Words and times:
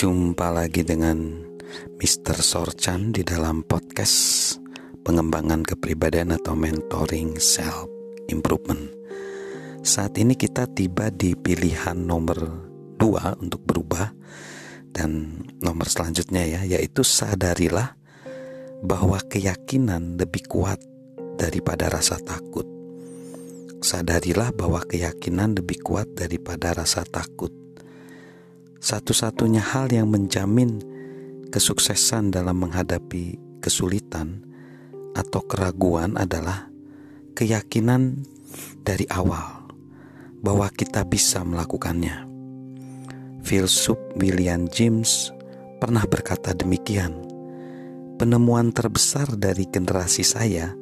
Jumpa 0.00 0.48
lagi 0.48 0.80
dengan 0.80 1.44
Mr. 2.00 2.40
Sorchan 2.40 3.12
di 3.12 3.20
dalam 3.20 3.60
podcast 3.60 4.56
pengembangan 5.04 5.60
kepribadian 5.60 6.32
atau 6.32 6.56
mentoring 6.56 7.36
self 7.36 7.84
improvement. 8.32 8.80
Saat 9.84 10.16
ini 10.16 10.40
kita 10.40 10.72
tiba 10.72 11.12
di 11.12 11.36
pilihan 11.36 12.00
nomor 12.00 12.40
dua 12.96 13.36
untuk 13.44 13.60
berubah 13.60 14.08
dan 14.88 15.36
nomor 15.60 15.84
selanjutnya 15.84 16.48
ya 16.48 16.80
yaitu 16.80 17.04
sadarilah 17.04 17.92
bahwa 18.80 19.20
keyakinan 19.20 20.16
lebih 20.16 20.48
kuat 20.48 20.80
daripada 21.36 21.92
rasa 21.92 22.16
takut. 22.24 22.64
Sadarilah 23.84 24.48
bahwa 24.56 24.80
keyakinan 24.80 25.60
lebih 25.60 25.84
kuat 25.84 26.08
daripada 26.16 26.72
rasa 26.72 27.04
takut. 27.04 27.59
Satu-satunya 28.80 29.60
hal 29.60 29.92
yang 29.92 30.08
menjamin 30.08 30.80
kesuksesan 31.52 32.32
dalam 32.32 32.64
menghadapi 32.64 33.36
kesulitan 33.60 34.40
atau 35.12 35.44
keraguan 35.44 36.16
adalah 36.16 36.72
keyakinan 37.36 38.24
dari 38.80 39.04
awal 39.12 39.68
bahwa 40.40 40.72
kita 40.72 41.04
bisa 41.04 41.44
melakukannya. 41.44 42.24
Filsuf 43.44 44.00
William 44.16 44.64
James 44.72 45.28
pernah 45.76 46.08
berkata 46.08 46.56
demikian. 46.56 47.12
Penemuan 48.16 48.72
terbesar 48.72 49.28
dari 49.36 49.68
generasi 49.68 50.24
saya 50.24 50.72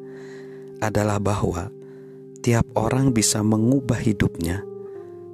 adalah 0.79 1.19
bahwa 1.19 1.67
tiap 2.47 2.67
orang 2.79 3.11
bisa 3.11 3.43
mengubah 3.43 3.99
hidupnya 3.99 4.63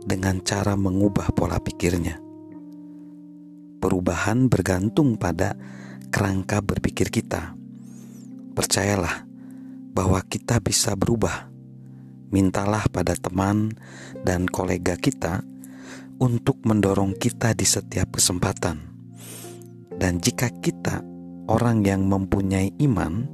dengan 0.01 0.41
cara 0.41 0.81
mengubah 0.81 1.29
pola 1.37 1.61
pikirnya 1.61 2.24
perubahan 3.85 4.49
bergantung 4.49 5.21
pada 5.21 5.53
kerangka 6.09 6.65
berpikir 6.65 7.13
kita. 7.13 7.53
Percayalah 8.57 9.29
bahwa 9.93 10.25
kita 10.25 10.57
bisa 10.65 10.97
berubah. 10.97 11.53
Mintalah 12.33 12.89
pada 12.89 13.13
teman 13.13 13.77
dan 14.25 14.49
kolega 14.49 14.97
kita 14.97 15.45
untuk 16.17 16.65
mendorong 16.65 17.13
kita 17.13 17.53
di 17.53 17.69
setiap 17.69 18.17
kesempatan. 18.17 18.81
Dan 19.93 20.17
jika 20.17 20.49
kita 20.49 21.05
orang 21.45 21.85
yang 21.85 22.09
mempunyai 22.09 22.73
iman, 22.89 23.29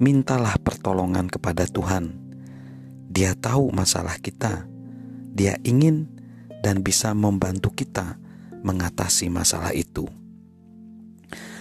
mintalah 0.00 0.56
pertolongan 0.56 1.28
kepada 1.28 1.68
Tuhan. 1.68 2.16
Dia 3.12 3.36
tahu 3.36 3.76
masalah 3.76 4.16
kita. 4.24 4.64
Dia 5.36 5.60
ingin 5.68 6.08
dan 6.64 6.80
bisa 6.80 7.12
membantu 7.12 7.76
kita 7.76 8.16
mengatasi 8.66 9.30
masalah 9.30 9.70
itu. 9.70 10.10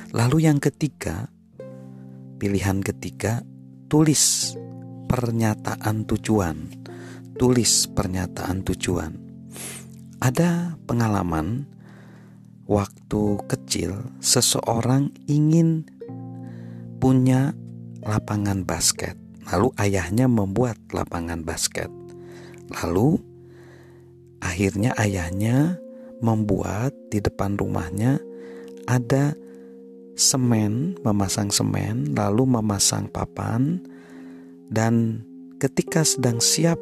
Lalu, 0.09 0.49
yang 0.49 0.57
ketiga, 0.57 1.29
pilihan 2.41 2.81
ketiga, 2.81 3.45
tulis 3.85 4.57
pernyataan 5.05 6.09
tujuan. 6.09 6.57
Tulis 7.37 7.85
pernyataan 7.93 8.65
tujuan. 8.65 9.11
Ada 10.23 10.79
pengalaman 10.89 11.67
waktu 12.65 13.37
kecil, 13.45 14.01
seseorang 14.23 15.13
ingin 15.29 15.85
punya 16.97 17.53
lapangan 18.01 18.65
basket. 18.65 19.13
Lalu 19.51 19.69
ayahnya 19.77 20.25
membuat 20.25 20.79
lapangan 20.89 21.45
basket. 21.45 21.91
Lalu 22.81 23.21
akhirnya 24.41 24.97
ayahnya 24.97 25.77
membuat 26.19 26.95
di 27.11 27.19
depan 27.19 27.59
rumahnya 27.59 28.19
ada 28.85 29.35
semen, 30.15 30.95
memasang 31.03 31.51
semen, 31.51 32.15
lalu 32.15 32.47
memasang 32.47 33.11
papan, 33.11 33.83
dan 34.71 35.25
ketika 35.59 36.07
sedang 36.07 36.39
siap 36.39 36.79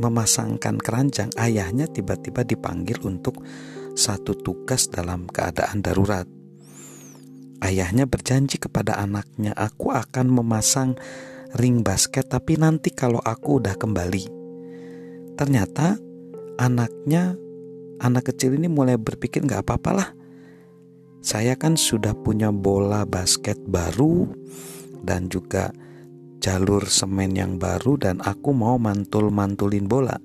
memasangkan 0.00 0.80
keranjang, 0.80 1.28
ayahnya 1.36 1.84
tiba-tiba 1.84 2.40
dipanggil 2.40 2.96
untuk 3.04 3.44
satu 3.92 4.32
tugas 4.32 4.88
dalam 4.88 5.28
keadaan 5.28 5.84
darurat. 5.84 6.24
Ayahnya 7.60 8.08
berjanji 8.08 8.56
kepada 8.56 8.96
anaknya, 8.96 9.52
"Aku 9.52 9.92
akan 9.92 10.32
memasang 10.32 10.96
ring 11.60 11.84
basket, 11.84 12.32
tapi 12.32 12.56
nanti 12.56 12.88
kalau 12.88 13.20
aku 13.20 13.60
udah 13.60 13.76
kembali." 13.76 14.24
Ternyata 15.36 16.00
anaknya 16.56 17.36
anak 18.00 18.32
kecil 18.32 18.56
ini 18.56 18.66
mulai 18.66 18.96
berpikir 18.96 19.44
nggak 19.44 19.62
apa-apalah. 19.68 20.16
Saya 21.20 21.52
kan 21.54 21.76
sudah 21.76 22.16
punya 22.16 22.48
bola 22.48 23.04
basket 23.04 23.60
baru 23.68 24.24
dan 25.04 25.28
juga 25.28 25.68
jalur 26.40 26.88
semen 26.88 27.36
yang 27.36 27.60
baru 27.60 28.00
dan 28.00 28.24
aku 28.24 28.56
mau 28.56 28.80
mantul-mantulin 28.80 29.84
bola. 29.84 30.16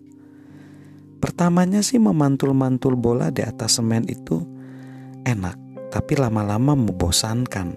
Pertamanya 1.20 1.84
sih 1.84 2.00
memantul-mantul 2.00 2.96
bola 2.96 3.28
di 3.28 3.44
atas 3.44 3.84
semen 3.84 4.08
itu 4.08 4.40
enak, 5.28 5.92
tapi 5.92 6.16
lama-lama 6.16 6.80
membosankan. 6.80 7.76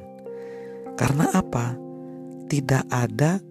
Karena 0.94 1.26
apa? 1.34 1.75
Tidak 2.47 2.86
ada 2.86 3.42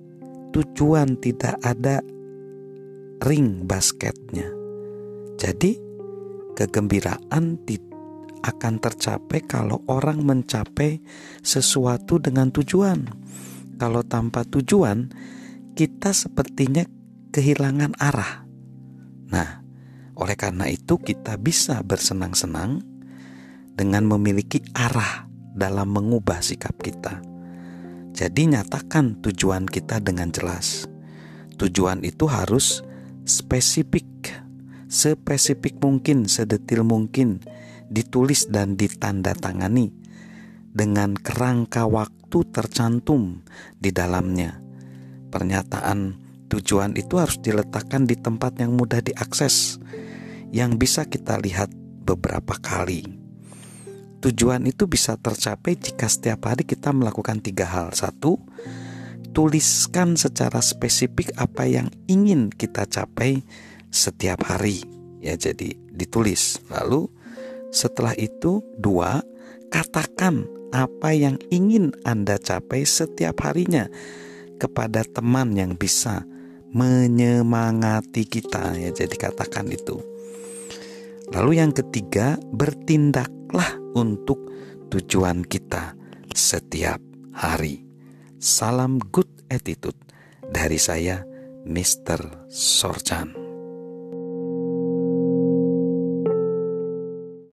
tujuan, 0.56 1.20
tidak 1.20 1.60
ada 1.60 2.00
ring 3.24 3.68
basketnya. 3.68 4.48
Jadi 5.38 5.87
Kegembiraan 6.58 7.62
akan 8.42 8.74
tercapai 8.82 9.46
kalau 9.46 9.86
orang 9.86 10.26
mencapai 10.26 11.06
sesuatu 11.46 12.18
dengan 12.18 12.50
tujuan. 12.50 13.06
Kalau 13.78 14.02
tanpa 14.02 14.42
tujuan, 14.42 15.14
kita 15.78 16.10
sepertinya 16.18 16.82
kehilangan 17.30 17.94
arah. 18.02 18.50
Nah, 19.30 19.62
oleh 20.18 20.34
karena 20.34 20.66
itu, 20.66 20.98
kita 20.98 21.38
bisa 21.38 21.78
bersenang-senang 21.86 22.82
dengan 23.78 24.10
memiliki 24.10 24.66
arah 24.74 25.30
dalam 25.54 25.94
mengubah 25.94 26.42
sikap 26.42 26.74
kita. 26.82 27.22
Jadi, 28.18 28.58
nyatakan 28.58 29.22
tujuan 29.22 29.70
kita 29.70 30.02
dengan 30.02 30.34
jelas. 30.34 30.90
Tujuan 31.62 32.02
itu 32.02 32.26
harus 32.26 32.82
spesifik 33.30 34.47
spesifik 34.88 35.80
mungkin, 35.84 36.28
sedetil 36.28 36.84
mungkin, 36.88 37.44
ditulis 37.88 38.48
dan 38.52 38.76
ditandatangani 38.76 39.92
dengan 40.72 41.16
kerangka 41.16 41.88
waktu 41.88 42.44
tercantum 42.52 43.44
di 43.80 43.92
dalamnya. 43.92 44.60
Pernyataan 45.32 46.20
tujuan 46.48 46.96
itu 46.96 47.20
harus 47.20 47.40
diletakkan 47.40 48.08
di 48.08 48.16
tempat 48.16 48.60
yang 48.60 48.76
mudah 48.76 49.04
diakses, 49.04 49.80
yang 50.52 50.80
bisa 50.80 51.04
kita 51.08 51.40
lihat 51.40 51.72
beberapa 52.08 52.56
kali. 52.56 53.04
Tujuan 54.18 54.66
itu 54.66 54.90
bisa 54.90 55.14
tercapai 55.20 55.78
jika 55.78 56.10
setiap 56.10 56.50
hari 56.50 56.66
kita 56.66 56.90
melakukan 56.90 57.38
tiga 57.38 57.70
hal. 57.70 57.94
Satu, 57.94 58.42
tuliskan 59.30 60.18
secara 60.18 60.58
spesifik 60.58 61.38
apa 61.38 61.70
yang 61.70 61.94
ingin 62.10 62.50
kita 62.50 62.90
capai 62.90 63.46
setiap 63.92 64.46
hari. 64.48 64.84
Ya 65.24 65.36
jadi 65.36 65.74
ditulis. 65.92 66.62
Lalu 66.70 67.10
setelah 67.74 68.14
itu 68.16 68.64
dua 68.78 69.22
katakan 69.74 70.48
apa 70.72 71.16
yang 71.16 71.40
ingin 71.50 71.96
Anda 72.04 72.40
capai 72.40 72.84
setiap 72.84 73.40
harinya 73.44 73.88
kepada 74.58 75.04
teman 75.06 75.56
yang 75.56 75.76
bisa 75.76 76.26
menyemangati 76.72 78.28
kita. 78.28 78.76
Ya 78.78 78.92
jadi 78.92 79.16
katakan 79.16 79.72
itu. 79.72 80.00
Lalu 81.34 81.60
yang 81.60 81.76
ketiga 81.76 82.40
bertindaklah 82.56 83.76
untuk 83.96 84.40
tujuan 84.88 85.44
kita 85.44 85.98
setiap 86.32 87.04
hari. 87.36 87.84
Salam 88.38 89.02
good 89.02 89.28
attitude 89.52 89.98
dari 90.48 90.80
saya 90.80 91.26
Mr. 91.68 92.48
Sorchan 92.48 93.47